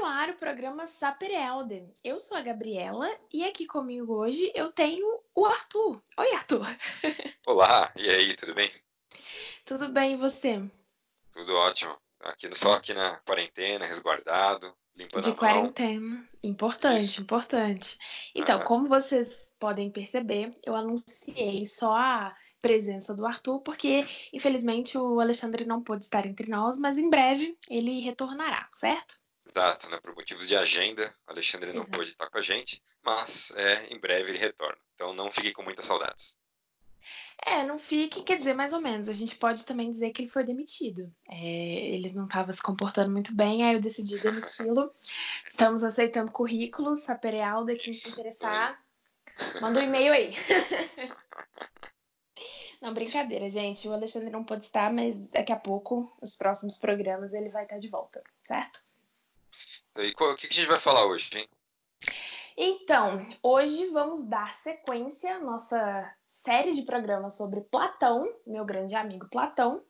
[0.00, 1.86] no ar o programa Saper Elder.
[2.02, 6.02] Eu sou a Gabriela e aqui comigo hoje eu tenho o Arthur.
[6.16, 6.64] Oi, Arthur.
[7.46, 8.72] Olá, e aí, tudo bem?
[9.66, 10.58] Tudo bem, e você?
[11.34, 11.94] Tudo ótimo.
[12.20, 15.38] Aqui só aqui na quarentena, resguardado, limpando De a mão.
[15.38, 16.26] quarentena.
[16.42, 17.20] Importante, Isso.
[17.20, 17.98] importante.
[18.34, 18.64] Então, Aham.
[18.64, 25.66] como vocês podem perceber, eu anunciei só a presença do Arthur, porque infelizmente o Alexandre
[25.66, 29.20] não pôde estar entre nós, mas em breve ele retornará, certo?
[29.50, 29.98] Exato, né?
[30.00, 31.98] Por motivos de agenda, o Alexandre não Exato.
[31.98, 34.78] pôde estar com a gente, mas é, em breve ele retorna.
[34.94, 36.36] Então não fique com muitas saudades.
[37.44, 39.08] É, não fique, quer dizer, mais ou menos.
[39.08, 41.10] A gente pode também dizer que ele foi demitido.
[41.28, 44.92] É, ele não estava se comportando muito bem, aí eu decidi demiti-lo.
[45.48, 48.78] Estamos aceitando currículos, Saperealda, quem se interessar,
[49.60, 50.34] manda um e-mail aí.
[52.80, 53.86] Não, brincadeira, gente.
[53.86, 57.76] O Alexandre não pode estar, mas daqui a pouco, nos próximos programas, ele vai estar
[57.76, 58.80] de volta, certo?
[60.02, 61.48] E o que que a gente vai falar hoje, hein?
[62.56, 69.28] Então, hoje vamos dar sequência à nossa série de programas sobre Platão, meu grande amigo
[69.28, 69.84] Platão,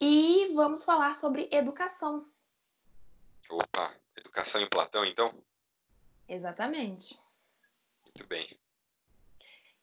[0.00, 2.26] e vamos falar sobre educação.
[3.48, 5.32] Opa, educação em Platão, então?
[6.28, 7.18] Exatamente.
[8.04, 8.58] Muito bem.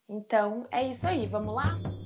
[0.08, 2.03] Então, é isso aí, vamos lá?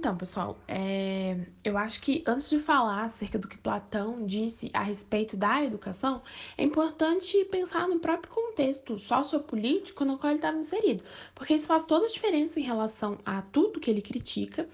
[0.00, 4.82] Então, pessoal, é, eu acho que antes de falar acerca do que Platão disse a
[4.82, 6.22] respeito da educação,
[6.56, 11.84] é importante pensar no próprio contexto sociopolítico no qual ele estava inserido, porque isso faz
[11.84, 14.66] toda a diferença em relação a tudo que ele critica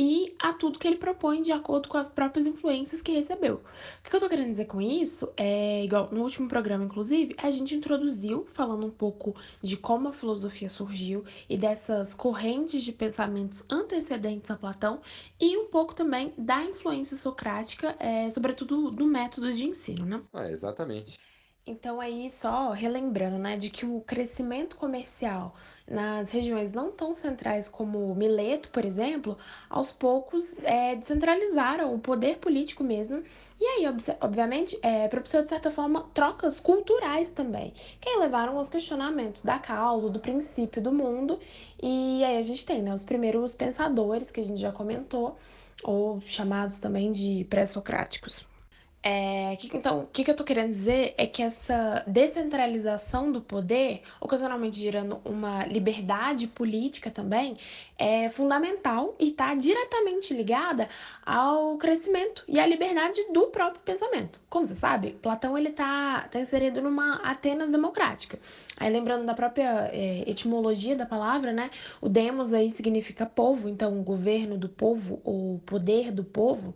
[0.00, 3.56] e a tudo que ele propõe de acordo com as próprias influências que recebeu.
[3.56, 7.50] O que eu tô querendo dizer com isso é, igual no último programa, inclusive, a
[7.50, 13.62] gente introduziu falando um pouco de como a filosofia surgiu e dessas correntes de pensamentos
[13.70, 15.02] antecedentes a Platão
[15.38, 20.22] e um pouco também da influência socrática, é, sobretudo no método de ensino, né?
[20.32, 21.20] Ah, exatamente.
[21.70, 25.54] Então aí só relembrando, né, de que o crescimento comercial
[25.88, 29.38] nas regiões não tão centrais como Mileto, por exemplo,
[29.68, 33.22] aos poucos é, descentralizaram o poder político mesmo.
[33.58, 38.68] E aí, obse- obviamente, é, propiciou, de certa forma, trocas culturais também, que levaram aos
[38.68, 41.38] questionamentos da causa, do princípio do mundo.
[41.82, 45.36] E aí a gente tem, né, os primeiros pensadores que a gente já comentou,
[45.84, 48.49] ou chamados também de pré-socráticos.
[49.02, 54.02] É, então, o que, que eu tô querendo dizer é que essa descentralização do poder,
[54.20, 57.56] ocasionalmente gerando uma liberdade política também,
[57.98, 60.86] é fundamental e está diretamente ligada
[61.24, 64.38] ao crescimento e à liberdade do próprio pensamento.
[64.50, 68.38] Como você sabe, Platão ele tá, tá inserido numa Atenas democrática.
[68.76, 71.70] Aí lembrando da própria é, etimologia da palavra, né?
[72.02, 76.74] O demos aí significa povo, então governo do povo ou poder do povo.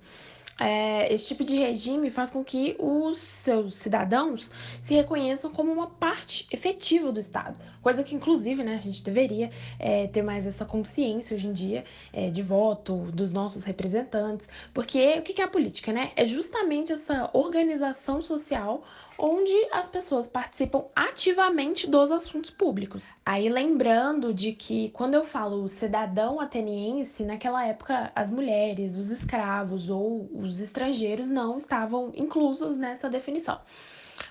[0.59, 4.51] É, esse tipo de regime faz com que os seus cidadãos
[4.81, 9.51] se reconheçam como uma parte efetiva do Estado, coisa que, inclusive, né, a gente deveria
[9.79, 15.19] é, ter mais essa consciência hoje em dia é, de voto dos nossos representantes, porque
[15.19, 16.11] o que é a política, né?
[16.17, 18.83] É justamente essa organização social
[19.19, 23.15] onde as pessoas participam ativamente dos assuntos públicos.
[23.25, 29.91] Aí lembrando de que quando eu falo cidadão ateniense, naquela época as mulheres, os escravos
[29.91, 33.61] ou os estrangeiros não estavam inclusos nessa definição.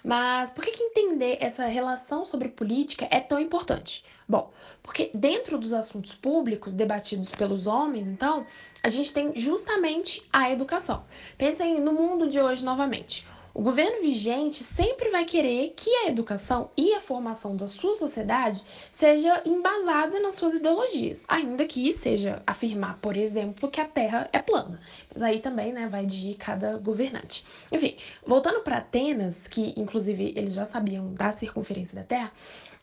[0.04, 4.04] Mas por que, que entender essa relação sobre política é tão importante?
[4.28, 4.52] Bom,
[4.82, 8.46] porque dentro dos assuntos públicos debatidos pelos homens, então,
[8.82, 11.06] a gente tem justamente a educação.
[11.38, 13.26] Pensem no mundo de hoje novamente.
[13.56, 18.64] O governo vigente sempre vai querer que a educação e a formação da sua sociedade
[18.92, 24.40] seja embasada nas suas ideologias, ainda que seja afirmar, por exemplo, que a Terra é
[24.40, 24.82] plana.
[25.14, 27.46] Mas aí também, né, vai de cada governante.
[27.72, 32.32] Enfim, voltando para Atenas, que inclusive eles já sabiam da circunferência da Terra,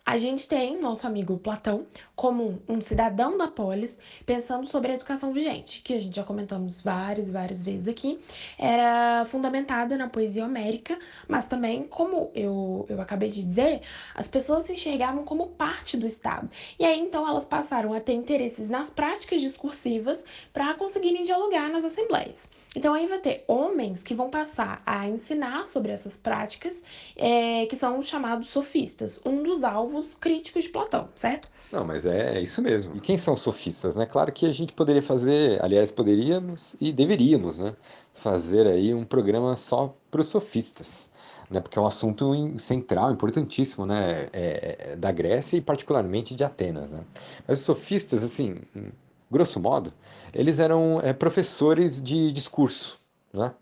[0.05, 5.31] a gente tem nosso amigo Platão como um cidadão da polis pensando sobre a educação
[5.31, 8.19] vigente, que a gente já comentamos várias e várias vezes aqui,
[8.57, 13.81] era fundamentada na poesia homérica, mas também, como eu, eu acabei de dizer,
[14.15, 16.49] as pessoas se enxergavam como parte do Estado.
[16.79, 20.19] E aí então elas passaram a ter interesses nas práticas discursivas
[20.51, 22.49] para conseguirem dialogar nas assembleias.
[22.75, 26.81] Então aí vai ter homens que vão passar a ensinar sobre essas práticas,
[27.17, 31.49] é, que são chamados sofistas, um dos alvos críticos de Platão, certo?
[31.71, 32.95] Não, mas é isso mesmo.
[32.95, 34.05] E quem são os sofistas, né?
[34.05, 37.75] Claro que a gente poderia fazer, aliás, poderíamos e deveríamos, né?
[38.13, 41.09] Fazer aí um programa só para os sofistas.
[41.49, 46.43] né, porque é um assunto central, importantíssimo, né, é, é, da Grécia e particularmente de
[46.45, 47.03] Atenas, né.
[47.45, 48.55] Mas os sofistas, assim,
[49.31, 49.93] grosso modo,
[50.33, 52.99] eles eram é, professores de discurso,
[53.33, 53.53] né,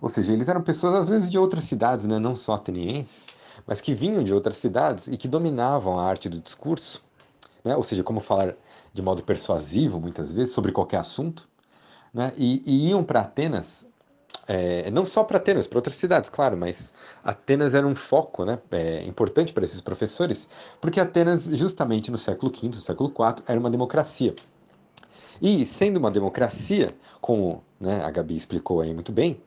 [0.00, 3.30] ou seja, eles eram pessoas às vezes de outras cidades, né, não só atenienses,
[3.66, 7.02] mas que vinham de outras cidades e que dominavam a arte do discurso,
[7.64, 8.54] né, ou seja, como falar
[8.92, 11.48] de modo persuasivo, muitas vezes, sobre qualquer assunto,
[12.14, 13.86] né, e, e iam para Atenas
[14.46, 16.92] é, não só para Atenas, para outras cidades, claro, mas
[17.24, 20.48] Atenas era um foco né, é, importante para esses professores,
[20.80, 24.34] porque Atenas, justamente no século V, no século IV, era uma democracia.
[25.40, 26.88] E sendo uma democracia,
[27.20, 29.40] como né, a Gabi explicou aí muito bem,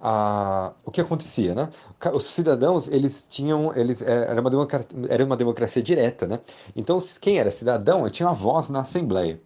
[0.00, 1.68] a, o que acontecia, né?
[2.12, 6.40] Os cidadãos, eles tinham, eles é, era uma democracia, era uma democracia direta, né?
[6.74, 9.40] Então, quem era cidadão tinha uma voz na assembleia.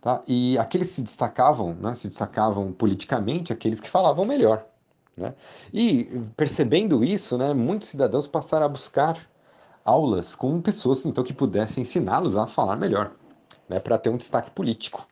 [0.00, 0.20] Tá?
[0.26, 4.66] E aqueles se destacavam, né, se destacavam politicamente, aqueles que falavam melhor.
[5.16, 5.32] Né?
[5.72, 6.04] E
[6.36, 9.16] percebendo isso, né, muitos cidadãos passaram a buscar
[9.84, 13.12] aulas com pessoas então que pudessem ensiná-los a falar melhor,
[13.68, 15.06] né, para ter um destaque político.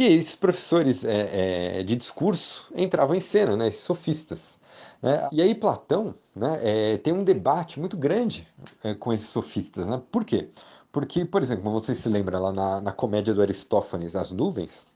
[0.00, 4.58] E esses professores é, é, de discurso entravam em cena, né, esses sofistas.
[5.02, 5.28] Né?
[5.30, 8.48] E aí Platão né, é, tem um debate muito grande
[8.82, 9.86] é, com esses sofistas.
[9.86, 10.00] Né?
[10.10, 10.48] Por quê?
[10.90, 14.86] Porque, por exemplo, como você se lembra lá na, na comédia do Aristófanes, As Nuvens,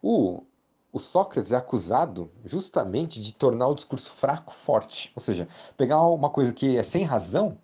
[0.00, 0.42] o,
[0.90, 5.12] o Sócrates é acusado justamente de tornar o discurso fraco forte.
[5.14, 5.46] Ou seja,
[5.76, 7.58] pegar uma coisa que é sem razão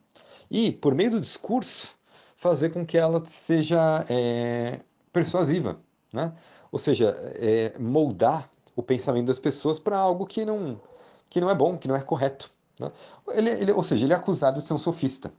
[0.51, 1.95] e, por meio do discurso,
[2.37, 4.81] fazer com que ela seja é,
[5.11, 5.81] persuasiva.
[6.13, 6.31] Né?
[6.73, 10.81] Ou seja, é, moldar o pensamento das pessoas para algo que não,
[11.29, 12.51] que não é bom, que não é correto.
[12.79, 12.91] Né?
[13.29, 15.33] Ele, ele, ou seja, ele é acusado de ser um sofista.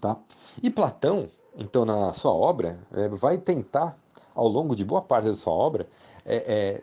[0.00, 0.16] Tá?
[0.62, 3.96] E Platão, então, na sua obra, é, vai tentar,
[4.34, 5.86] ao longo de boa parte da sua obra,
[6.24, 6.82] é, é,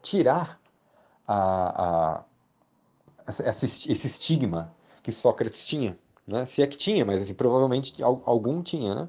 [0.00, 0.58] tirar
[1.26, 2.24] a, a,
[3.26, 5.98] essa, esse estigma que Sócrates tinha.
[6.26, 6.46] Né?
[6.46, 8.94] Se é que tinha, mas assim, provavelmente algum tinha.
[8.94, 9.08] Né?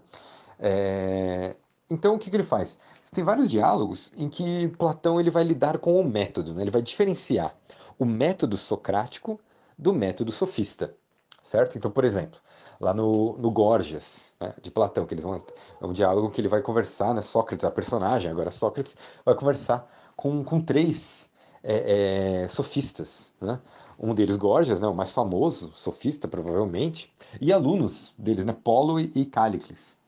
[1.91, 2.79] Então, o que, que, ele faz?
[3.01, 6.61] Você tem vários diálogos em que Platão ele vai lidar com o método, né?
[6.61, 7.53] ele vai diferenciar
[7.99, 9.37] o método socrático
[9.77, 10.95] do método sofista.
[11.43, 11.77] Certo?
[11.77, 12.39] Então, por exemplo,
[12.79, 15.43] lá no, no Gorgias, né, de Platão, que eles vão
[15.81, 18.95] é um diálogo que ele vai conversar, né, Sócrates, a personagem, agora Sócrates
[19.25, 19.85] vai conversar
[20.15, 21.29] com, com três
[21.61, 23.59] é, é, sofistas, né?
[23.99, 29.11] Um deles Gorgias, né, o mais famoso sofista provavelmente, e alunos deles, né, Polo e,
[29.13, 29.99] e Cálicles.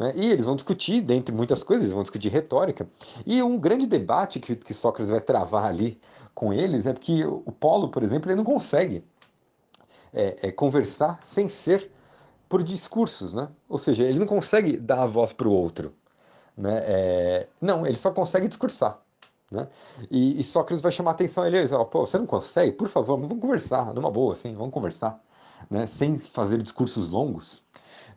[0.00, 0.14] Né?
[0.16, 2.88] E eles vão discutir, dentre muitas coisas, eles vão discutir retórica.
[3.26, 6.00] E um grande debate que, que Sócrates vai travar ali
[6.34, 9.04] com eles é porque o Polo, por exemplo, ele não consegue
[10.14, 11.92] é, é, conversar sem ser
[12.48, 13.48] por discursos, né?
[13.68, 15.94] Ou seja, ele não consegue dar a voz para o outro,
[16.56, 16.82] né?
[16.86, 17.48] É...
[17.60, 18.98] Não, ele só consegue discursar,
[19.50, 19.68] né?
[20.10, 22.72] E, e Sócrates vai chamar a atenção a ele, fala, pô, você não consegue?
[22.72, 25.22] Por favor, vamos conversar, numa boa, assim, vamos conversar,
[25.70, 25.86] né?
[25.86, 27.62] Sem fazer discursos longos,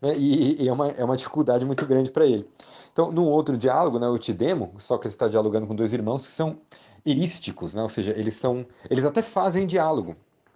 [0.03, 0.13] né?
[0.15, 2.47] E, e é, uma, é uma dificuldade muito grande para ele.
[2.91, 6.57] Então, no outro diálogo, né, o Tidemo, Sócrates está dialogando com dois irmãos que são
[7.05, 7.81] erísticos, né?
[7.81, 10.15] Ou seja, eles são, eles até fazem diálogo,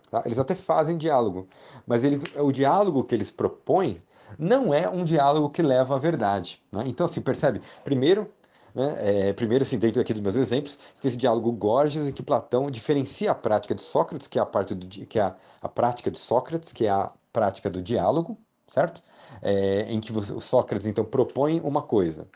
[0.10, 0.22] Tá?
[0.26, 1.48] Eles até fazem diálogo,
[1.86, 4.02] mas eles, o diálogo que eles propõem
[4.40, 6.62] não é um diálogo que leva à verdade.
[6.72, 6.84] Né?
[6.88, 7.62] Então, assim, percebe?
[7.84, 8.32] Primeiro,
[8.74, 12.24] né, é, primeiro, assim, dentro aqui dos meus exemplos, tem esse diálogo Gorgias em que
[12.24, 15.70] Platão diferencia a prática de Sócrates, que é a parte do que é a, a
[15.70, 18.38] prática de Sócrates, que é a prática do diálogo,
[18.68, 19.02] certo?
[19.42, 22.28] É, em que você, o Sócrates então propõe uma coisa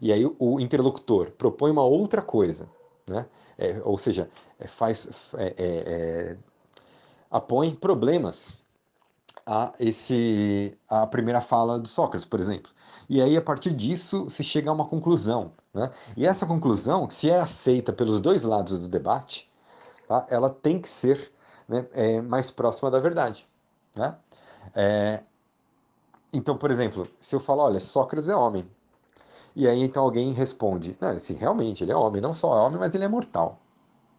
[0.00, 2.68] e aí o interlocutor propõe uma outra coisa,
[3.06, 3.26] né?
[3.56, 6.36] É, ou seja, é, faz é, é,
[7.30, 8.58] apõe problemas
[9.44, 12.70] a esse a primeira fala de Sócrates, por exemplo.
[13.08, 15.90] E aí a partir disso se chega a uma conclusão, né?
[16.16, 19.50] E essa conclusão, se é aceita pelos dois lados do debate,
[20.06, 20.26] tá?
[20.30, 21.32] Ela tem que ser
[21.66, 23.46] né, é, mais próxima da verdade,
[23.96, 24.16] né?
[24.74, 25.22] É,
[26.32, 28.68] então, por exemplo, se eu falo, olha, Sócrates é homem,
[29.56, 32.78] e aí então alguém responde, não, assim, realmente ele é homem, não só é homem,
[32.78, 33.58] mas ele é mortal,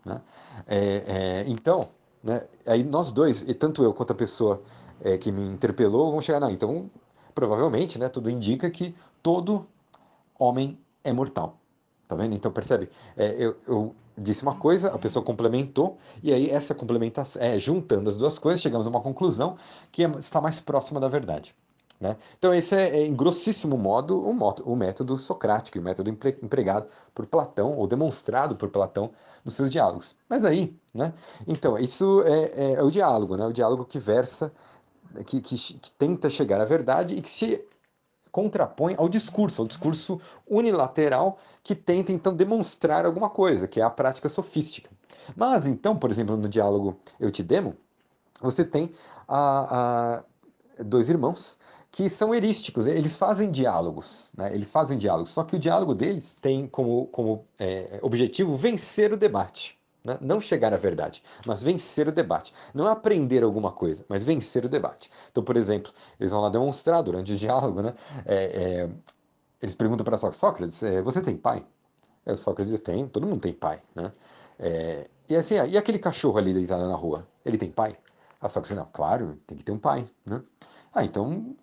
[0.05, 0.21] né?
[0.67, 1.87] É, é então
[2.23, 2.43] né?
[2.67, 4.61] Aí nós dois, e tanto eu quanto a pessoa
[5.01, 6.89] é, que me interpelou, vão chegar, não, então
[7.33, 9.65] provavelmente, né, tudo indica que todo
[10.37, 11.57] homem é mortal.
[12.07, 12.35] Tá vendo?
[12.35, 12.89] Então percebe?
[13.15, 18.09] É, eu, eu, disse uma coisa, a pessoa complementou, e aí essa complementação, é, juntando
[18.09, 19.57] as duas coisas, chegamos a uma conclusão
[19.91, 21.55] que é, está mais próxima da verdade.
[21.99, 22.15] Né?
[22.37, 26.37] Então, esse é, é, em grossíssimo modo, o, modo, o método socrático, o método empre,
[26.41, 29.11] empregado por Platão, ou demonstrado por Platão
[29.43, 30.15] nos seus diálogos.
[30.29, 31.13] Mas aí, né?
[31.45, 33.45] Então, isso é, é, é o diálogo, né?
[33.45, 34.51] o diálogo que versa,
[35.25, 37.67] que, que, que tenta chegar à verdade e que se
[38.31, 43.89] contrapõe ao discurso, ao discurso unilateral que tenta então demonstrar alguma coisa, que é a
[43.89, 44.89] prática sofística.
[45.35, 47.75] Mas então, por exemplo, no diálogo Eu te demo,
[48.41, 48.89] você tem
[49.27, 50.19] a,
[50.79, 51.57] a dois irmãos
[51.91, 54.53] que são erísticos, eles fazem diálogos, né?
[54.53, 59.17] eles fazem diálogos, só que o diálogo deles tem como, como é, objetivo vencer o
[59.17, 59.77] debate.
[60.03, 60.17] Né?
[60.21, 62.53] Não chegar à verdade, mas vencer o debate.
[62.73, 65.09] Não é aprender alguma coisa, mas vencer o debate.
[65.29, 67.93] Então, por exemplo, eles vão lá demonstrar durante o diálogo, né?
[68.25, 68.89] É, é,
[69.61, 71.65] eles perguntam para Sócrates, é, você tem pai?
[72.25, 74.11] É, Sócrates diz, tem, todo mundo tem pai, né?
[74.57, 77.97] É, e assim, ah, e aquele cachorro ali deitado na rua, ele tem pai?
[78.41, 80.41] A Sócrates, não, claro, tem que ter um pai, né?
[80.93, 81.55] Ah, então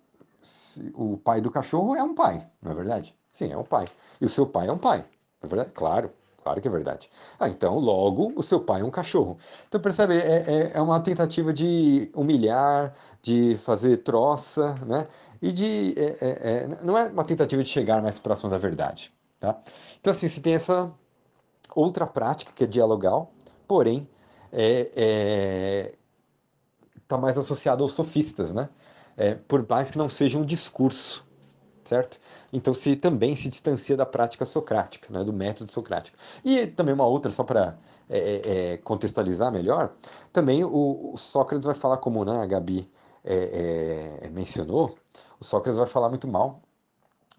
[0.93, 3.15] o pai do cachorro é um pai, não é verdade?
[3.33, 3.85] Sim, é um pai.
[4.19, 5.71] E o seu pai é um pai, não é verdade?
[5.71, 6.11] Claro,
[6.43, 7.09] claro que é verdade.
[7.39, 9.37] Ah, então logo o seu pai é um cachorro.
[9.67, 15.07] Então percebe, é, é, é uma tentativa de humilhar, de fazer troça, né?
[15.41, 15.93] E de.
[15.97, 19.59] É, é, é, não é uma tentativa de chegar mais próximo da verdade, tá?
[19.99, 20.91] Então assim, se tem essa
[21.75, 23.31] outra prática que é dialogal,
[23.67, 24.07] porém
[24.51, 25.93] é, é,
[27.07, 28.69] tá mais associado aos sofistas, né?
[29.17, 31.25] É, por mais que não seja um discurso,
[31.83, 32.19] certo?
[32.53, 36.17] Então se também se distancia da prática socrática, né, do método socrático.
[36.45, 37.77] E também uma outra, só para
[38.09, 39.93] é, é, é, contextualizar melhor,
[40.31, 42.89] também o, o, Sócrates vai falar, como né, a Gabi
[43.23, 44.95] é, é, mencionou,
[45.39, 46.61] o Sócrates vai falar muito mal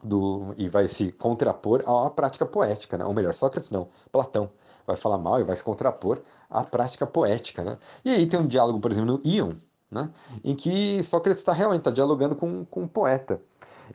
[0.03, 3.05] do, e vai se contrapor à prática poética, né?
[3.05, 4.51] ou melhor, Sócrates não, Platão
[4.87, 7.63] vai falar mal e vai se contrapor à prática poética.
[7.63, 7.79] Né?
[8.05, 9.55] E aí tem um diálogo, por exemplo, no Ion,
[9.91, 10.11] né?
[10.45, 13.41] em que Sócrates está realmente tá dialogando com, com um poeta.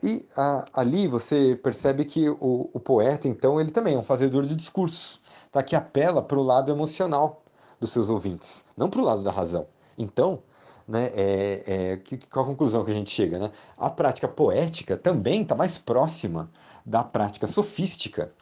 [0.02, 4.44] E a, ali você percebe que o, o, poeta, então, ele também é um fazedor
[4.44, 5.20] de discursos,
[5.52, 5.62] tá?
[5.62, 7.42] que apela para o lado emocional
[7.80, 9.66] dos seus ouvintes, não para o lado da razão.
[9.96, 10.40] Então,
[10.86, 13.38] né, é, é, que, qual a conclusão que a gente chega?
[13.38, 13.50] Né?
[13.78, 16.50] A prática poética também está mais próxima
[16.84, 18.32] da prática sofística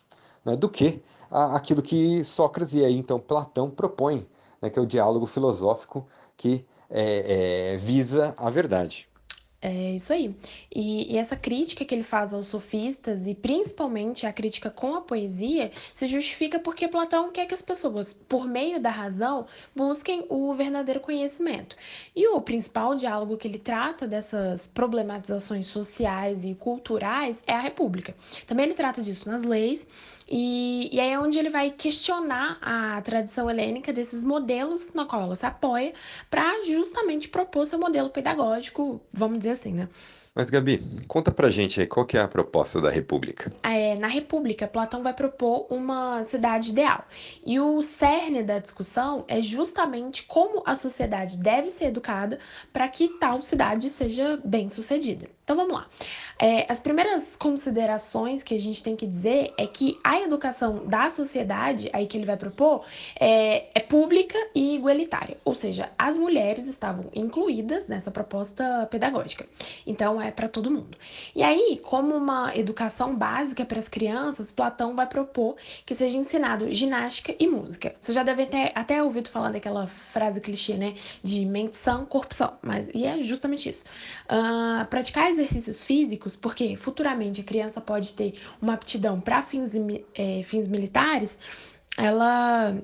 [0.44, 4.26] né, do que a, aquilo que Sócrates e aí então Platão propõem,
[4.60, 6.06] né, que é o diálogo filosófico
[6.36, 9.08] que é, é, visa a verdade.
[9.64, 10.34] É isso aí.
[10.74, 15.00] E, e, essa crítica que ele faz aos sofistas, e principalmente a crítica com a
[15.00, 20.52] poesia, se justifica porque Platão quer que as pessoas, por meio da razão, busquem o
[20.52, 21.76] verdadeiro conhecimento.
[22.14, 28.16] E o principal diálogo que ele trata dessas problematizações sociais e culturais é a República.
[28.48, 29.86] Também ele trata disso nas leis
[30.34, 35.20] e, e aí é onde ele vai questionar a tradição helênica desses modelos na qual
[35.20, 35.92] ela se apoia
[36.30, 39.90] para justamente propor seu modelo pedagógico, vamos dizer assim, né?
[40.34, 43.52] Mas, Gabi, conta pra gente aí qual que é a proposta da República.
[43.62, 47.04] É, na República, Platão vai propor uma cidade ideal.
[47.44, 52.38] E o cerne da discussão é justamente como a sociedade deve ser educada
[52.72, 55.28] para que tal cidade seja bem sucedida.
[55.44, 55.88] Então vamos lá.
[56.38, 61.10] É, as primeiras considerações que a gente tem que dizer é que a educação da
[61.10, 62.84] sociedade, aí que ele vai propor,
[63.18, 65.36] é, é pública e igualitária.
[65.44, 69.46] Ou seja, as mulheres estavam incluídas nessa proposta pedagógica.
[69.84, 70.96] Então é para todo mundo.
[71.34, 76.72] E aí, como uma educação básica para as crianças, Platão vai propor que seja ensinado
[76.72, 77.94] ginástica e música.
[78.00, 80.94] Você já deve ter até ouvido falar daquela frase clichê, né?
[81.22, 82.52] De mente sã, corpo sã.
[82.62, 83.84] Mas, e é justamente isso.
[84.26, 89.72] Uh, praticar exercícios físicos, porque futuramente a criança pode ter uma aptidão para fins,
[90.14, 91.38] é, fins militares,
[91.96, 92.76] ela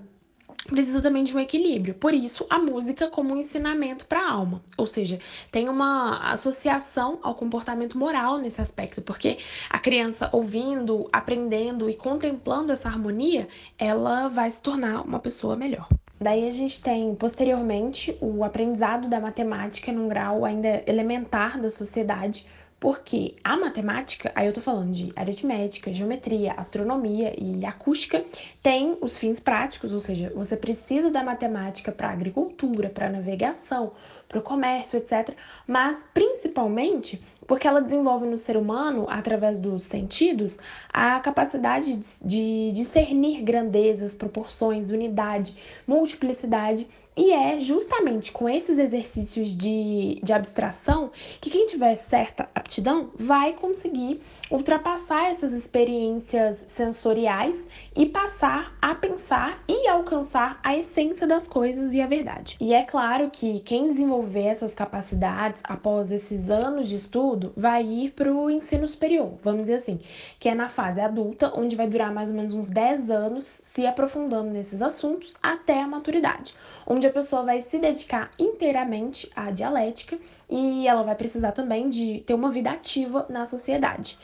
[0.67, 1.95] precisa também de um equilíbrio.
[1.95, 4.63] Por isso, a música como um ensinamento para a alma.
[4.77, 5.19] Ou seja,
[5.51, 9.39] tem uma associação ao comportamento moral nesse aspecto, porque
[9.71, 15.89] a criança ouvindo, aprendendo e contemplando essa harmonia, ela vai se tornar uma pessoa melhor.
[16.21, 22.45] Daí a gente tem, posteriormente, o aprendizado da matemática num grau ainda elementar da sociedade,
[22.81, 28.25] porque a matemática, aí eu tô falando de aritmética, geometria, astronomia e acústica,
[28.63, 33.93] tem os fins práticos, ou seja, você precisa da matemática para agricultura, para navegação,
[34.29, 35.35] para o comércio, etc.
[35.67, 40.59] Mas principalmente porque ela desenvolve no ser humano, através dos sentidos,
[40.93, 45.57] a capacidade de discernir grandezas, proporções, unidade,
[45.87, 46.87] multiplicidade
[47.21, 53.55] e é justamente com esses exercícios de, de abstração que quem tiver certa aptidão vai
[53.55, 57.67] conseguir ultrapassar essas experiências sensoriais
[57.97, 62.57] e passar a pensar e alcançar a essência das coisas e a verdade.
[62.61, 68.11] E é claro que quem desenvolver essas capacidades após esses anos de estudo vai ir
[68.11, 70.01] para o ensino superior, vamos dizer assim,
[70.39, 73.87] que é na fase adulta, onde vai durar mais ou menos uns 10 anos se
[73.87, 76.55] aprofundando nesses assuntos até a maturidade,
[76.87, 80.19] onde a pessoa vai se dedicar inteiramente à dialética
[80.51, 84.19] e ela vai precisar também de ter uma vida ativa na sociedade.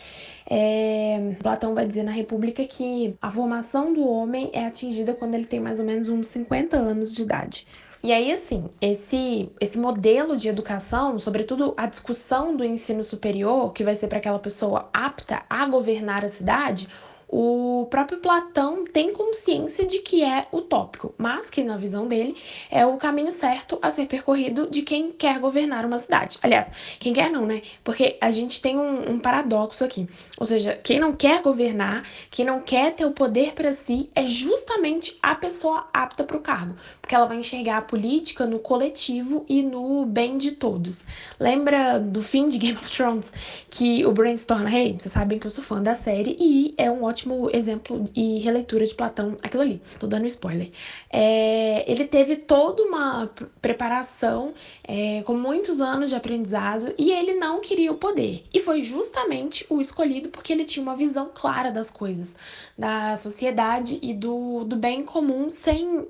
[0.48, 5.46] É, Platão vai dizer na República que a formação do homem é atingida quando ele
[5.46, 7.66] tem mais ou menos uns 50 anos de idade.
[8.04, 13.82] E aí, assim, esse, esse modelo de educação, sobretudo a discussão do ensino superior, que
[13.82, 16.87] vai ser para aquela pessoa apta a governar a cidade,
[17.28, 22.37] o próprio Platão tem consciência de que é utópico, mas que, na visão dele,
[22.71, 26.38] é o caminho certo a ser percorrido de quem quer governar uma cidade.
[26.43, 27.62] Aliás, quem quer não, né?
[27.83, 30.07] Porque a gente tem um, um paradoxo aqui.
[30.38, 34.26] Ou seja, quem não quer governar, quem não quer ter o poder para si, é
[34.26, 39.45] justamente a pessoa apta para o cargo, porque ela vai enxergar a política no coletivo
[39.49, 41.00] e no bem de todos.
[41.40, 43.33] Lembra do fim de Game of Thrones
[43.71, 44.97] que o Bran se torna rei?
[44.99, 48.38] Vocês sabem que eu sou fã da série e é um ótimo ótimo exemplo e
[48.38, 49.83] releitura de Platão, aquilo ali.
[49.99, 50.71] Tô dando spoiler.
[51.11, 54.52] É, ele teve toda uma preparação,
[54.83, 58.45] é, com muitos anos de aprendizado, e ele não queria o poder.
[58.52, 62.35] E foi justamente o escolhido porque ele tinha uma visão clara das coisas,
[62.76, 66.07] da sociedade e do, do bem comum, sem,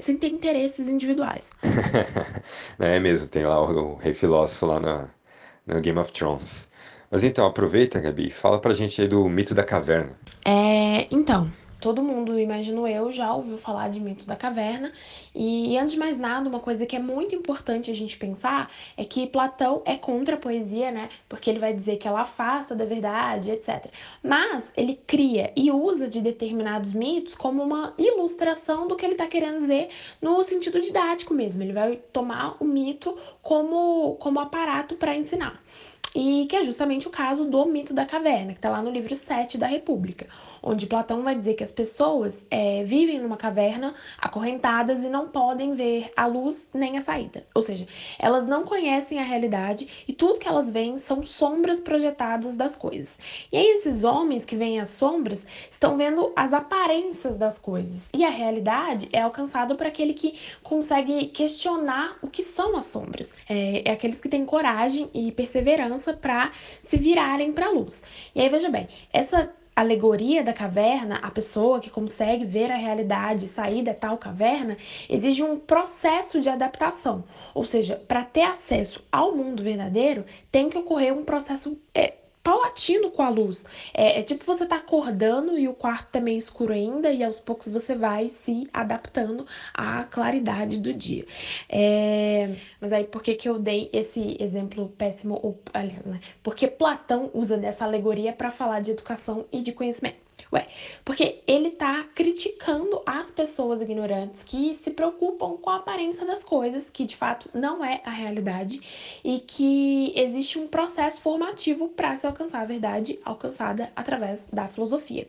[0.00, 1.50] sem ter interesses individuais.
[2.78, 5.10] é mesmo, tem lá o, o rei filósofo lá no,
[5.74, 6.70] no Game of Thrones.
[7.10, 10.18] Mas então, aproveita, Gabi, fala pra gente aí do mito da caverna.
[10.44, 11.50] É, então,
[11.80, 14.92] todo mundo, imagino eu, já ouviu falar de mito da caverna.
[15.34, 19.04] E antes de mais nada, uma coisa que é muito importante a gente pensar é
[19.04, 21.08] que Platão é contra a poesia, né?
[21.28, 23.86] Porque ele vai dizer que ela afasta da verdade, etc.
[24.22, 29.26] Mas ele cria e usa de determinados mitos como uma ilustração do que ele está
[29.26, 29.88] querendo dizer
[30.20, 31.62] no sentido didático mesmo.
[31.62, 35.58] Ele vai tomar o mito como, como aparato para ensinar
[36.18, 39.14] e que é justamente o caso do mito da caverna, que está lá no livro
[39.14, 40.26] 7 da República,
[40.60, 45.76] onde Platão vai dizer que as pessoas é, vivem numa caverna acorrentadas e não podem
[45.76, 47.46] ver a luz nem a saída.
[47.54, 47.86] Ou seja,
[48.18, 53.20] elas não conhecem a realidade e tudo que elas veem são sombras projetadas das coisas.
[53.52, 58.24] E aí, esses homens que veem as sombras estão vendo as aparências das coisas e
[58.24, 63.30] a realidade é alcançada por aquele que consegue questionar o que são as sombras.
[63.48, 66.50] É, é aqueles que têm coragem e perseverança para
[66.82, 68.02] se virarem para a luz.
[68.34, 73.46] E aí, veja bem, essa alegoria da caverna, a pessoa que consegue ver a realidade
[73.46, 74.76] sair da tal caverna,
[75.08, 77.22] exige um processo de adaptação.
[77.54, 82.14] Ou seja, para ter acesso ao mundo verdadeiro, tem que ocorrer um processo é,
[82.48, 83.62] paulatino com a luz.
[83.92, 87.38] É, é, tipo você tá acordando e o quarto tá meio escuro ainda, e aos
[87.38, 91.26] poucos você vai se adaptando à claridade do dia.
[91.68, 95.58] É, mas aí por que, que eu dei esse exemplo péssimo?
[95.74, 96.20] Aliás, né?
[96.42, 100.27] Porque Platão usa dessa alegoria para falar de educação e de conhecimento.
[100.52, 100.66] Ué,
[101.04, 106.88] porque ele tá criticando as pessoas ignorantes que se preocupam com a aparência das coisas,
[106.88, 108.80] que de fato não é a realidade,
[109.22, 115.28] e que existe um processo formativo para se alcançar a verdade alcançada através da filosofia.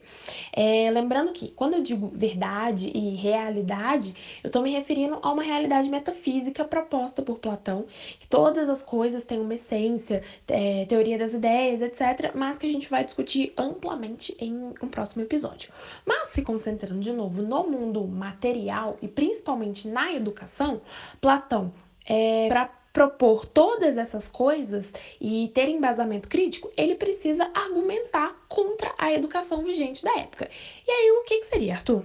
[0.54, 5.44] É, lembrando que quando eu digo verdade e realidade, eu estou me referindo a uma
[5.44, 7.86] realidade metafísica proposta por Platão,
[8.20, 12.72] que todas as coisas têm uma essência, é, teoria das ideias, etc., mas que a
[12.72, 15.72] gente vai discutir amplamente em um próximo episódio.
[16.06, 20.82] Mas se concentrando de novo no mundo material e principalmente na educação,
[21.22, 21.74] Platão
[22.06, 29.14] é para propor todas essas coisas e ter embasamento crítico, ele precisa argumentar contra a
[29.14, 30.50] educação vigente da época.
[30.88, 32.04] E aí, o que, que seria, Arthur?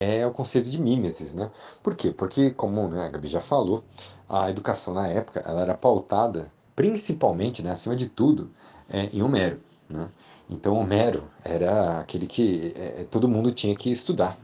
[0.00, 1.50] É o conceito de mimesis, né?
[1.82, 2.10] Por quê?
[2.10, 3.84] Porque, como né, a Gabi já falou,
[4.28, 8.50] a educação na época ela era pautada principalmente, né, acima de tudo,
[8.88, 9.60] é, em Homero.
[9.88, 10.08] Né?
[10.52, 14.36] Então Homero era aquele que é, todo mundo tinha que estudar.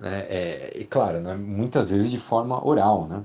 [0.00, 0.20] Né?
[0.28, 3.24] É, e claro, né, muitas vezes de forma oral, né?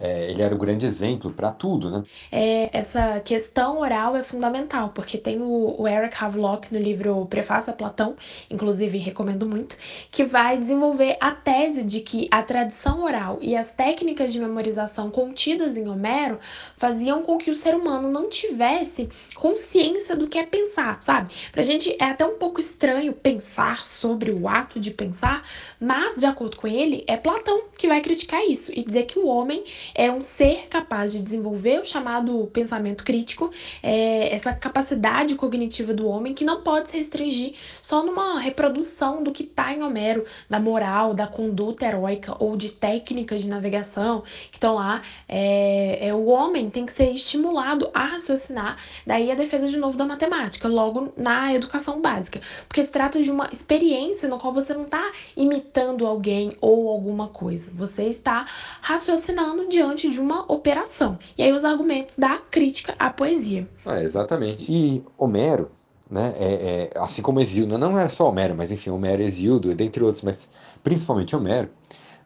[0.00, 2.02] É, ele era o grande exemplo para tudo, né?
[2.32, 7.70] É, essa questão oral é fundamental, porque tem o, o, Eric Havelock no livro Prefácio
[7.70, 8.16] a Platão,
[8.50, 9.76] inclusive recomendo muito,
[10.10, 15.10] que vai desenvolver a tese de que a tradição oral e as técnicas de memorização
[15.10, 16.38] contidas em Homero
[16.78, 21.34] faziam com que o ser humano não tivesse consciência do que é pensar, sabe?
[21.52, 25.46] Pra gente é até um pouco estranho pensar sobre o ato de pensar,
[25.78, 29.26] mas de acordo com ele, é Platão que vai criticar isso e dizer que o
[29.26, 29.62] homem
[29.94, 33.50] é um ser capaz de desenvolver o chamado pensamento crítico,
[33.82, 39.32] é essa capacidade cognitiva do homem que não pode se restringir só numa reprodução do
[39.32, 44.56] que está em Homero, da moral, da conduta heróica ou de técnicas de navegação que
[44.56, 45.02] estão lá.
[45.28, 49.96] É, é, o homem tem que ser estimulado a raciocinar, daí a defesa de novo
[49.96, 54.74] da matemática, logo na educação básica, porque se trata de uma experiência no qual você
[54.74, 58.46] não está imitando alguém ou alguma coisa, você está
[58.80, 61.18] raciocinando de diante de uma operação.
[61.38, 63.66] E aí os argumentos da crítica à poesia.
[63.86, 64.70] Ah, exatamente.
[64.70, 65.70] E Homero,
[66.10, 70.04] né, é, é, assim como Exildo, não é só Homero, mas enfim, Homero, Exildo, dentre
[70.04, 70.50] outros, mas
[70.84, 71.70] principalmente Homero,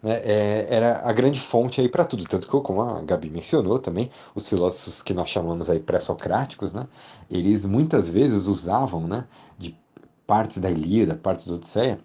[0.02, 2.24] né, é, era a grande fonte aí para tudo.
[2.26, 6.88] Tanto que, como a Gabi mencionou também, os filósofos que nós chamamos aí pré-socráticos, né,
[7.30, 9.78] eles muitas vezes usavam né, de
[10.26, 12.00] partes da Ilíada, partes da Odisseia,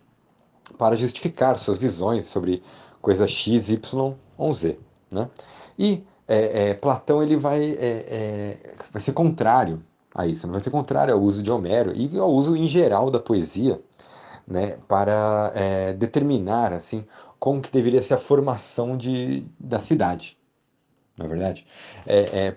[0.77, 2.61] para justificar suas visões sobre
[3.01, 4.77] coisa X, Y ou Z.
[5.11, 5.29] Né?
[5.77, 8.57] E é, é, Platão ele vai, é, é,
[8.91, 12.31] vai ser contrário a isso, não vai ser contrário ao uso de Homero e ao
[12.31, 13.79] uso em geral da poesia
[14.47, 17.05] né, para é, determinar assim
[17.39, 20.37] como que deveria ser a formação de, da cidade,
[21.17, 21.65] na é verdade.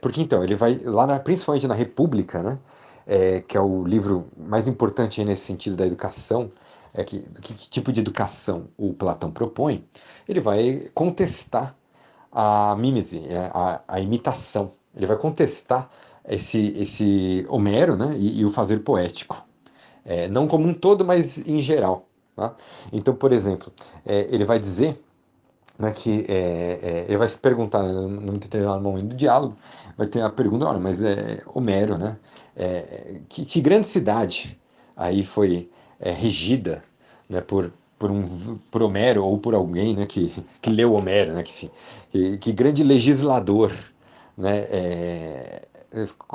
[0.01, 2.59] Porque então ele vai lá, na, principalmente na República, né,
[3.07, 6.51] é, que é o livro mais importante nesse sentido da educação,
[6.95, 9.85] é que, que, que tipo de educação o Platão propõe,
[10.29, 11.77] ele vai contestar
[12.33, 14.73] a mímese, é, a, a imitação.
[14.97, 15.91] Ele vai contestar
[16.29, 19.45] esse, esse Homero né, e, e o fazer poético.
[20.05, 22.09] É, não como um todo, mas em geral.
[22.35, 22.55] Tá?
[22.93, 23.73] Então, por exemplo,
[24.07, 25.01] é, ele vai dizer
[25.79, 29.57] né, que é, é ele vai se perguntar num determinado momento do diálogo,
[29.97, 32.19] vai ter a pergunta, olha, mas é Homero, né?
[32.57, 34.61] É, que, que, grande cidade
[34.95, 36.85] aí foi regida
[37.29, 41.45] né, por, por, um, por Homero ou por alguém né, que, que leu Homero, né,
[41.45, 41.71] que,
[42.11, 43.73] que, que grande legislador
[44.37, 45.63] né, é,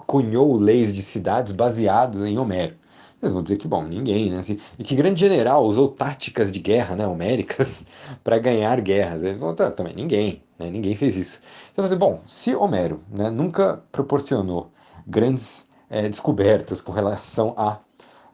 [0.06, 2.74] cunhou leis de cidades baseado em Homero.
[3.22, 4.38] Eles vão dizer que, bom, ninguém, né?
[4.38, 7.88] Assim, e que grande general usou táticas de guerra, né, homéricas,
[8.24, 9.24] para ganhar guerras.
[9.24, 10.70] Eles vão tá, também, ninguém, né?
[10.70, 11.42] Ninguém fez isso.
[11.74, 14.72] Então, assim, bom, se Homero né, nunca proporcionou
[15.06, 17.80] grandes é, descobertas com relação à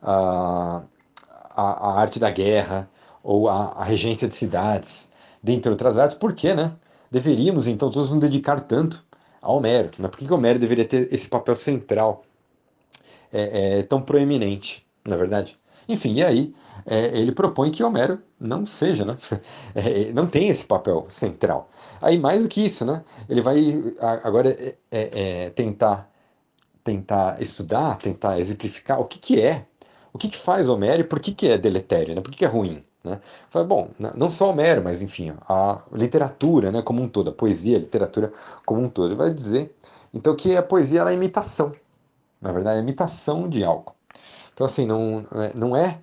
[0.04, 0.82] a,
[1.56, 2.90] a, a, arte da guerra
[3.24, 5.10] ou a, a regência de cidades,
[5.42, 6.74] dentre outras artes, por que, né?
[7.10, 9.04] Deveríamos, então, todos nos dedicar tanto
[9.42, 9.92] a Homero.
[9.98, 10.08] Né?
[10.08, 12.24] Por que, que Homero deveria ter esse papel central
[13.32, 15.58] é, é, tão proeminente, na é verdade?
[15.88, 16.56] Enfim, e aí
[16.86, 19.18] é, ele propõe que Homero não seja, né?
[19.76, 21.70] É, não tem esse papel central.
[22.02, 23.04] Aí mais do que isso, né?
[23.30, 23.58] Ele vai
[24.24, 24.56] agora
[24.92, 26.10] é, tentar
[26.84, 29.66] tentar estudar, tentar exemplificar o que, que é,
[30.12, 32.22] o que, que faz Homero e por que, que é deletério, né?
[32.22, 32.84] por que, que é ruim.
[33.04, 33.20] Né?
[33.50, 37.78] Fala, bom, não só Homero, mas enfim, a literatura né, como um todo, a poesia,
[37.78, 38.32] a literatura
[38.66, 39.16] como um todo.
[39.16, 39.76] Vai dizer
[40.14, 41.74] então que a poesia é imitação,
[42.42, 43.96] na verdade, é imitação de algo.
[44.54, 46.00] Então, assim, não, não é,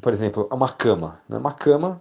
[0.00, 1.20] por exemplo, uma cama.
[1.28, 1.36] Né?
[1.36, 2.00] Uma cama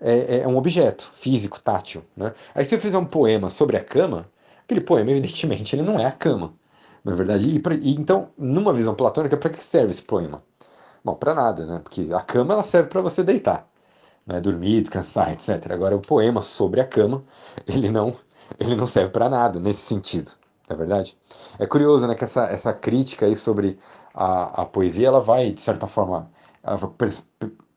[0.00, 2.02] é, é, um objeto físico, tátil.
[2.16, 2.32] Né?
[2.54, 4.26] Aí, se eu fizer um poema sobre a cama,
[4.64, 6.54] aquele poema, evidentemente, ele não é a cama.
[7.04, 10.42] Na verdade, e, e então, numa visão platônica, para que serve esse poema?
[11.06, 11.78] Bom, para nada, né?
[11.78, 13.64] Porque a cama ela serve para você deitar,
[14.26, 14.40] né?
[14.40, 15.70] dormir, descansar, etc.
[15.70, 17.22] Agora o poema sobre a cama,
[17.64, 18.12] ele não,
[18.58, 20.32] ele não serve para nada nesse sentido,
[20.68, 21.16] não é verdade?
[21.60, 23.78] É curioso, né, que essa, essa crítica aí sobre
[24.12, 26.28] a, a poesia, ela vai de certa forma
[26.64, 27.10] vai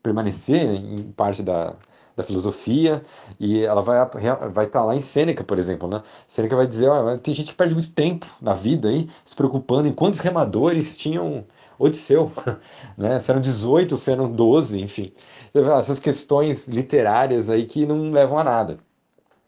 [0.02, 1.76] permanecer em parte da,
[2.18, 3.04] da filosofia
[3.40, 4.04] e ela vai
[4.50, 6.02] vai estar tá lá em Sêneca, por exemplo, né?
[6.28, 9.88] Sêneca vai dizer, ó, tem gente que perde muito tempo na vida aí se preocupando
[9.88, 11.46] em quantos remadores tinham
[11.80, 12.30] Odisseu,
[12.98, 13.20] né?
[13.22, 15.14] Se eram 18, se eram 12, enfim.
[15.54, 18.76] Essas questões literárias aí que não levam a nada.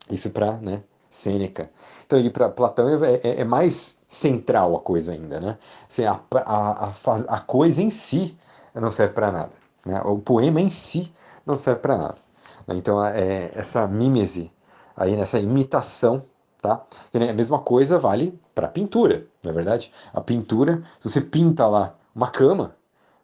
[0.09, 1.69] Isso para né, Sêneca.
[2.05, 5.57] Então, para Platão é, é, é, mais central a coisa ainda, né?
[5.89, 8.37] Assim, a, a, a, a coisa em si
[8.73, 9.51] não serve para nada.
[9.85, 10.01] Né?
[10.05, 11.13] O poema em si
[11.45, 12.17] não serve para nada.
[12.65, 12.75] Né?
[12.77, 14.51] Então, é, essa mímese,
[14.95, 16.23] aí nessa imitação,
[16.61, 16.81] tá?
[17.13, 19.91] a mesma coisa vale para pintura, não é verdade?
[20.13, 22.75] A pintura, se você pinta lá uma cama,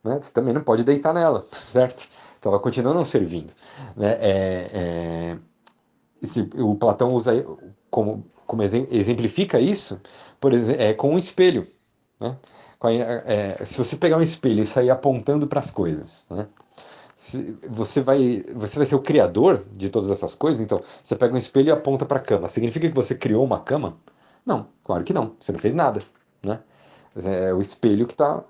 [0.04, 2.10] né, você também não pode deitar nela, certo?
[2.40, 3.52] Então ela continua não servindo.
[3.96, 4.18] Né?
[4.20, 5.38] É, é,
[6.22, 7.34] esse, o Platão usa
[7.90, 10.00] como, como exemplifica isso
[10.40, 11.68] por exemplo, é, com um espelho.
[12.20, 12.38] Né?
[13.26, 16.48] É, se você pegar um espelho e sair apontando para as coisas, né?
[17.16, 20.62] Se, você vai você vai ser o criador de todas essas coisas.
[20.62, 22.48] Então, você pega um espelho e aponta para a cama.
[22.48, 23.98] Significa que você criou uma cama?
[24.46, 25.36] Não, claro que não.
[25.40, 26.00] Você não fez nada,
[26.44, 26.60] né?
[27.16, 28.44] É o espelho que está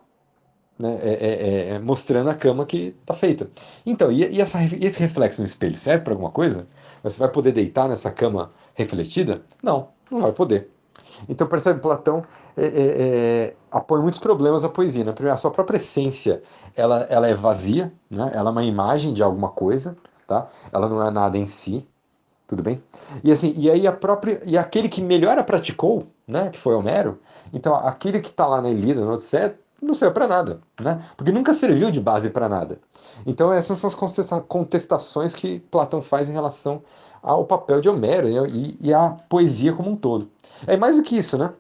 [0.78, 3.50] né, é, é, é, é, mostrando a cama que está feita.
[3.86, 6.68] Então, e, e, essa, esse reflexo no espelho serve para alguma coisa?
[7.04, 9.42] Você vai poder deitar nessa cama refletida?
[9.62, 10.70] Não, não vai poder.
[11.28, 12.24] Então, percebe, Platão
[12.56, 15.04] é, é, apoia muitos problemas à poesia.
[15.04, 15.12] Né?
[15.12, 16.44] Primeiro, a sua própria essência
[16.76, 18.32] ela, ela é vazia, né?
[18.34, 20.48] ela é uma imagem de alguma coisa, tá?
[20.72, 21.88] ela não é nada em si,
[22.48, 22.82] tudo bem?
[23.24, 26.74] E assim, e aí a própria e aquele que melhor a praticou, né, que foi
[26.76, 27.20] Homero,
[27.54, 31.04] então aquele que está lá na Ilíada, no Odisseia, não serve para nada, né?
[31.16, 32.80] Porque nunca serviu de base para nada.
[33.26, 36.82] Então essas são as contestações que Platão faz em relação
[37.22, 40.30] ao papel de Homero e, e a poesia como um todo.
[40.66, 41.54] É mais do que isso, né?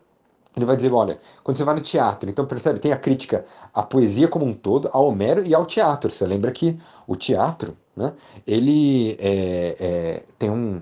[0.58, 3.84] ele vai dizer, olha, quando você vai no teatro, então percebe, tem a crítica à
[3.84, 6.10] poesia como um todo, ao Homero e ao teatro.
[6.10, 8.12] Você lembra que o teatro, né,
[8.46, 10.82] ele é, é, tem um,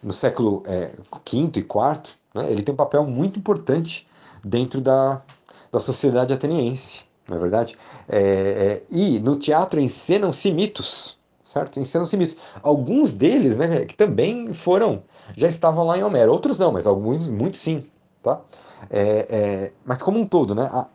[0.00, 4.08] no século é, V e IV, né, ele tem um papel muito importante
[4.44, 5.20] dentro da,
[5.76, 7.76] da sociedade ateniense, não é verdade?
[8.08, 11.78] É, é, e no teatro encenam-se mitos, certo?
[11.78, 12.38] Encenam-se mitos.
[12.62, 15.02] Alguns deles, né, que também foram,
[15.36, 17.86] já estavam lá em Homero, outros não, mas alguns, muitos sim,
[18.22, 18.40] tá?
[18.88, 20.68] É, é, mas como um todo, né?
[20.72, 20.86] A,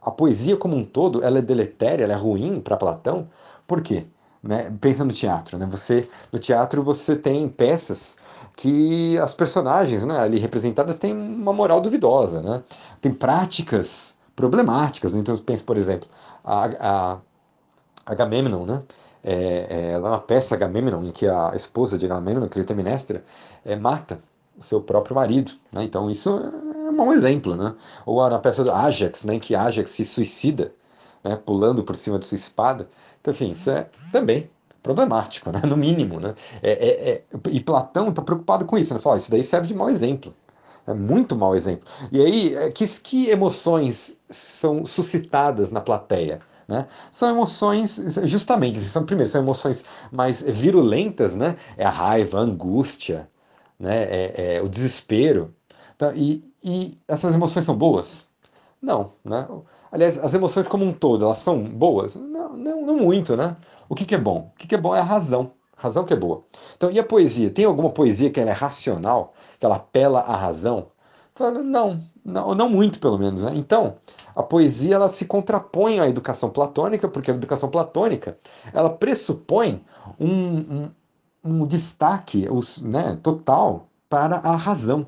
[0.00, 3.28] a, poesia como um todo, ela é deletéria, ela é ruim para Platão.
[3.66, 4.06] Por quê?
[4.42, 4.72] Né?
[4.80, 5.66] Pensa no teatro, né?
[5.70, 8.16] Você, no teatro você tem peças
[8.56, 12.62] que as personagens né, ali representadas têm uma moral duvidosa, né?
[13.00, 15.14] Tem práticas problemáticas.
[15.14, 15.20] Né?
[15.20, 16.08] Então, pensa, por exemplo,
[16.44, 17.18] a, a
[18.06, 18.82] Agamemnon, né?
[19.22, 23.24] É, é, é uma peça Agamemnon em que a esposa de Agamemnon, Clitemnestra,
[23.64, 24.20] é, mata
[24.58, 25.52] o seu próprio marido.
[25.72, 25.84] Né?
[25.84, 27.56] Então isso é um bom exemplo.
[27.56, 27.74] Né?
[28.04, 30.72] Ou na peça do Ajax, né, em que Ajax se suicida,
[31.22, 32.88] né, pulando por cima de sua espada.
[33.20, 34.50] Então, enfim, isso é também
[34.84, 35.62] problemático, né?
[35.66, 36.20] no mínimo.
[36.20, 36.34] Né?
[36.62, 37.22] É, é, é...
[37.50, 38.94] e Platão está preocupado com isso.
[38.94, 39.00] Né?
[39.00, 40.32] Fala, isso daí serve de mau exemplo.
[40.86, 41.88] É muito mau exemplo.
[42.12, 46.40] E aí, é, que, que emoções são suscitadas na plateia?
[46.68, 46.86] Né?
[47.10, 51.56] São emoções, justamente, são, primeiro, são emoções mais virulentas, né?
[51.76, 53.28] É a raiva, a angústia,
[53.78, 54.02] né?
[54.04, 55.54] é, é o desespero.
[55.96, 56.12] Tá?
[56.14, 58.26] E, e essas emoções são boas?
[58.80, 59.48] Não, né?
[59.90, 62.16] Aliás, as emoções como um todo, elas são boas?
[62.16, 63.56] Não, não, não muito, né?
[63.88, 64.52] O que, que é bom?
[64.54, 65.52] O que, que é bom é a razão.
[65.76, 66.44] Razão que é boa.
[66.76, 67.50] Então, e a poesia?
[67.50, 70.86] Tem alguma poesia que ela é racional, que ela apela à razão?
[71.38, 73.42] Não, não, não muito, pelo menos.
[73.42, 73.52] Né?
[73.56, 73.96] Então,
[74.34, 78.38] a poesia ela se contrapõe à educação platônica, porque a educação platônica
[78.72, 79.84] ela pressupõe
[80.18, 80.90] um, um,
[81.44, 85.06] um destaque os, né, total para a razão,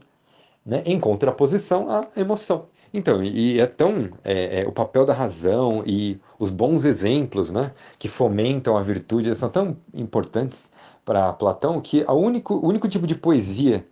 [0.64, 2.66] né, em contraposição à emoção.
[2.92, 7.72] Então, e é tão é, é, o papel da razão e os bons exemplos, né,
[7.98, 10.70] que fomentam a virtude, são tão importantes
[11.04, 13.86] para Platão que a único, o único tipo de poesia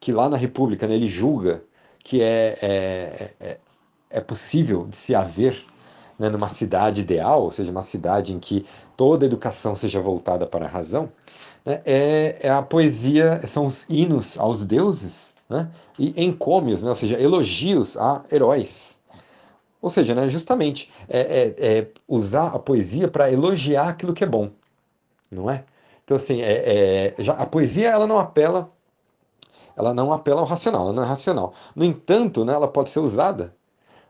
[0.00, 1.62] que lá na República né, ele julga
[2.04, 3.58] que é, é, é,
[4.10, 5.64] é possível de se haver
[6.18, 10.46] né, numa cidade ideal, ou seja, uma cidade em que toda a educação seja voltada
[10.46, 11.10] para a razão,
[11.64, 16.94] né, é, é, a poesia, são os hinos aos deuses né, e encômios, né, ou
[16.94, 19.00] seja, elogios a heróis.
[19.80, 24.26] Ou seja, né, justamente é, é, é usar a poesia para elogiar aquilo que é
[24.26, 24.50] bom,
[25.30, 25.64] não é?
[26.04, 28.70] Então, assim, é, é, já, a poesia ela não apela
[29.76, 31.54] ela não apela ao racional, ela não é racional.
[31.76, 33.54] No entanto, né, ela pode ser usada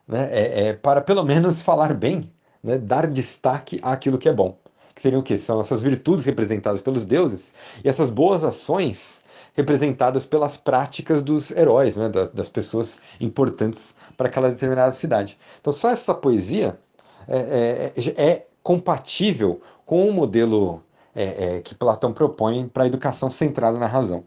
[0.06, 4.56] né, é, é, para pelo menos falar bem, né, dar destaque àquilo que é bom
[4.98, 5.38] que seriam o quê?
[5.38, 9.22] São essas virtudes representadas pelos deuses e essas boas ações
[9.54, 12.08] representadas pelas práticas dos heróis, né?
[12.08, 15.38] das, das pessoas importantes para aquela determinada cidade.
[15.60, 16.80] Então, só essa poesia
[17.28, 20.82] é, é, é compatível com o modelo
[21.14, 24.24] é, é, que Platão propõe para a educação centrada na razão.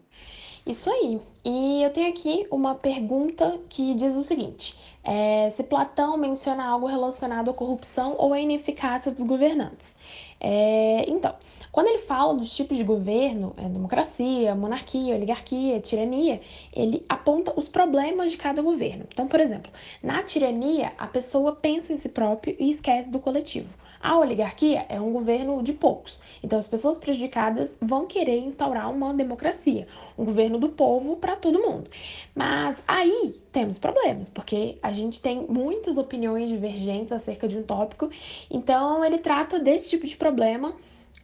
[0.64, 1.20] Isso aí.
[1.44, 6.86] E eu tenho aqui uma pergunta que diz o seguinte: é, se Platão menciona algo
[6.86, 9.96] relacionado à corrupção ou à ineficácia dos governantes.
[10.44, 11.36] É, então,
[11.70, 16.40] quando ele fala dos tipos de governo, é, democracia, monarquia, oligarquia, tirania,
[16.72, 19.06] ele aponta os problemas de cada governo.
[19.12, 19.70] Então, por exemplo,
[20.02, 23.72] na tirania, a pessoa pensa em si próprio e esquece do coletivo.
[24.02, 29.14] A oligarquia é um governo de poucos, então as pessoas prejudicadas vão querer instaurar uma
[29.14, 29.86] democracia,
[30.18, 31.88] um governo do povo para todo mundo.
[32.34, 38.10] Mas aí temos problemas, porque a gente tem muitas opiniões divergentes acerca de um tópico,
[38.50, 40.74] então ele trata desse tipo de problema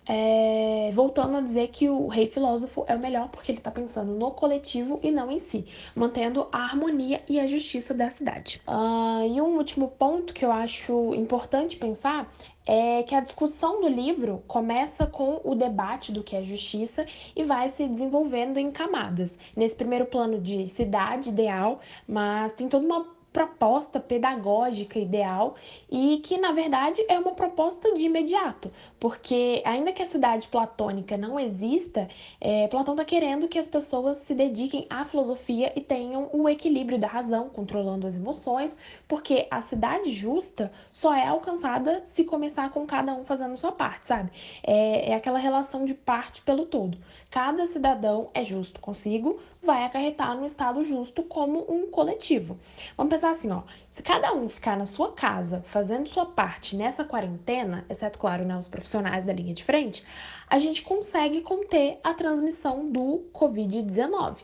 [0.09, 4.13] é, voltando a dizer que o rei filósofo é o melhor porque ele está pensando
[4.13, 8.63] no coletivo e não em si, mantendo a harmonia e a justiça da cidade.
[8.67, 12.33] Uh, e um último ponto que eu acho importante pensar
[12.67, 17.43] é que a discussão do livro começa com o debate do que é justiça e
[17.43, 19.33] vai se desenvolvendo em camadas.
[19.57, 25.55] Nesse primeiro plano de cidade ideal, mas tem toda uma proposta pedagógica ideal
[25.91, 31.17] e que, na verdade, é uma proposta de imediato, porque, ainda que a cidade platônica
[31.17, 32.09] não exista,
[32.41, 36.99] é, Platão está querendo que as pessoas se dediquem à filosofia e tenham o equilíbrio
[36.99, 42.87] da razão, controlando as emoções, porque a cidade justa só é alcançada se começar com
[42.87, 44.31] cada um fazendo sua parte, sabe?
[44.63, 46.99] É, é aquela relação de parte pelo todo.
[47.31, 52.59] Cada cidadão é justo consigo, vai acarretar no estado justo como um coletivo.
[52.97, 53.63] Vamos pensar assim, ó.
[53.91, 58.57] Se cada um ficar na sua casa fazendo sua parte nessa quarentena, exceto, claro, né,
[58.57, 60.03] os profissionais da linha de frente,
[60.49, 64.39] a gente consegue conter a transmissão do Covid-19.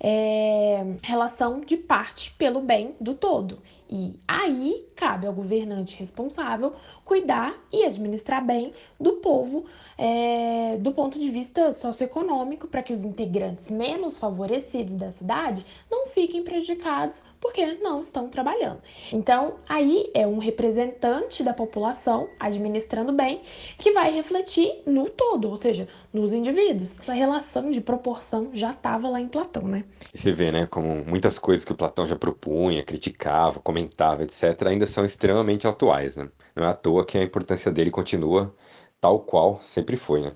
[0.00, 3.60] É relação de parte pelo bem do todo.
[3.90, 6.72] E aí cabe ao governante responsável
[7.04, 9.64] cuidar e administrar bem do povo
[9.96, 16.08] é, do ponto de vista socioeconômico, para que os integrantes menos favorecidos da cidade não
[16.08, 18.80] fiquem prejudicados porque não estão trabalhando.
[19.12, 23.40] Então, aí é um representante da população administrando bem
[23.78, 26.96] que vai refletir no todo, ou seja, nos indivíduos.
[27.08, 29.84] A relação de proporção já estava lá em Platão, né?
[30.12, 33.77] E você vê, né, como muitas coisas que o Platão já propunha, criticava, comentava,
[34.22, 36.28] etc., ainda são extremamente atuais, né?
[36.54, 38.54] Não é à toa que a importância dele continua
[39.00, 40.32] tal qual sempre foi, né?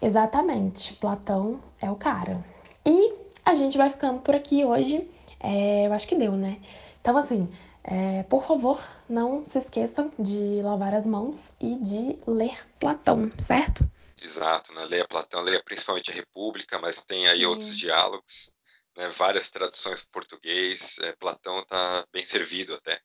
[0.00, 0.94] Exatamente.
[0.94, 2.44] Platão é o cara.
[2.84, 3.12] E
[3.44, 5.08] a gente vai ficando por aqui hoje.
[5.40, 6.60] É, eu acho que deu, né?
[7.00, 7.48] Então, assim,
[7.84, 13.88] é, por favor, não se esqueçam de lavar as mãos e de ler Platão, certo?
[14.20, 14.84] Exato, né?
[14.86, 17.46] Leia Platão, leia principalmente a República, mas tem aí Sim.
[17.46, 18.52] outros diálogos,
[18.96, 19.08] né?
[19.10, 20.98] várias traduções para português.
[21.00, 23.00] É, Platão está bem servido até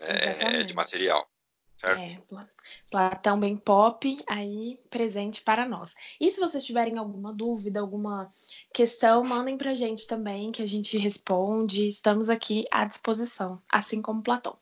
[0.00, 0.60] né?
[0.60, 1.28] é, de material.
[1.78, 2.38] Certo?
[2.38, 2.46] É,
[2.90, 5.94] Platão bem pop, aí presente para nós.
[6.18, 8.32] E se vocês tiverem alguma dúvida, alguma
[8.72, 11.86] questão, mandem pra gente também, que a gente responde.
[11.86, 14.58] Estamos aqui à disposição, assim como Platão.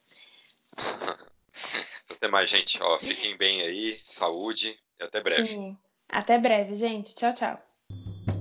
[2.10, 2.82] até mais, gente.
[2.82, 5.46] Ó, fiquem bem aí, saúde e até breve.
[5.46, 5.78] Sim.
[6.08, 7.14] Até breve, gente.
[7.14, 8.34] Tchau, tchau.